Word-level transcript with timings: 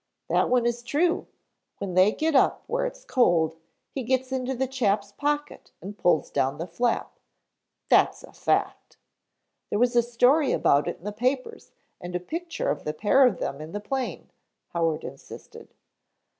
"That 0.29 0.49
one 0.49 0.65
is 0.65 0.81
true. 0.81 1.27
When 1.77 1.93
they 1.93 2.11
get 2.11 2.33
up 2.35 2.63
where 2.65 2.87
it's 2.87 3.05
cold, 3.05 3.55
he 3.91 4.01
gets 4.01 4.31
into 4.31 4.55
the 4.55 4.65
chap's 4.65 5.11
pocket 5.11 5.73
and 5.79 5.95
pulls 5.95 6.31
down 6.31 6.57
the 6.57 6.65
flap. 6.65 7.19
That's 7.87 8.23
a 8.23 8.33
fact. 8.33 8.97
There 9.69 9.77
was 9.77 9.95
a 9.95 10.01
story 10.01 10.53
about 10.53 10.87
it 10.87 10.97
in 10.97 11.03
the 11.03 11.11
papers 11.11 11.71
and 11.99 12.15
a 12.15 12.19
picture 12.19 12.69
of 12.71 12.83
the 12.83 12.93
pair 12.95 13.27
of 13.27 13.37
them 13.37 13.61
in 13.61 13.73
the 13.73 13.79
plane," 13.79 14.31
Howard 14.69 15.03
insisted. 15.03 15.75